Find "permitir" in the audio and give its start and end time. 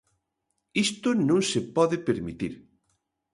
2.07-2.53